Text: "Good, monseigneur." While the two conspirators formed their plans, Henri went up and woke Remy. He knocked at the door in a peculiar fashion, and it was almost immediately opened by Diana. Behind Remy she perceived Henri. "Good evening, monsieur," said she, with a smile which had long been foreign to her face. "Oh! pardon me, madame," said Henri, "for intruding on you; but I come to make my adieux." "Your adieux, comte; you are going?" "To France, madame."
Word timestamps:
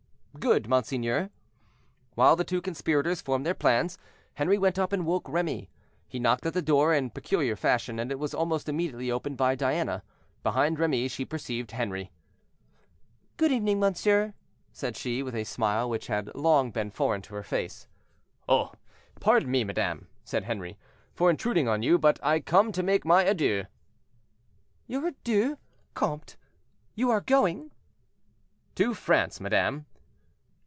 "Good, 0.39 0.67
monseigneur." 0.67 1.29
While 2.15 2.35
the 2.37 2.45
two 2.45 2.61
conspirators 2.61 3.21
formed 3.21 3.45
their 3.45 3.53
plans, 3.53 3.99
Henri 4.37 4.57
went 4.57 4.79
up 4.79 4.91
and 4.93 5.05
woke 5.05 5.29
Remy. 5.29 5.69
He 6.07 6.19
knocked 6.19 6.45
at 6.47 6.53
the 6.55 6.63
door 6.63 6.93
in 6.95 7.07
a 7.07 7.09
peculiar 7.09 7.55
fashion, 7.57 7.99
and 7.99 8.09
it 8.11 8.17
was 8.17 8.33
almost 8.33 8.67
immediately 8.69 9.11
opened 9.11 9.37
by 9.37 9.53
Diana. 9.55 10.03
Behind 10.41 10.79
Remy 10.79 11.09
she 11.09 11.25
perceived 11.25 11.73
Henri. 11.73 12.11
"Good 13.37 13.51
evening, 13.51 13.81
monsieur," 13.81 14.33
said 14.71 14.95
she, 14.95 15.21
with 15.21 15.35
a 15.35 15.43
smile 15.43 15.87
which 15.89 16.07
had 16.07 16.33
long 16.33 16.71
been 16.71 16.89
foreign 16.91 17.21
to 17.23 17.35
her 17.35 17.43
face. 17.43 17.87
"Oh! 18.49 18.71
pardon 19.19 19.51
me, 19.51 19.63
madame," 19.65 20.07
said 20.23 20.45
Henri, 20.45 20.77
"for 21.13 21.29
intruding 21.29 21.67
on 21.67 21.83
you; 21.83 21.99
but 21.99 22.17
I 22.23 22.39
come 22.39 22.71
to 22.71 22.81
make 22.81 23.05
my 23.05 23.25
adieux." 23.25 23.65
"Your 24.87 25.07
adieux, 25.07 25.57
comte; 25.93 26.37
you 26.95 27.11
are 27.11 27.21
going?" 27.21 27.71
"To 28.75 28.93
France, 28.95 29.39
madame." 29.41 29.85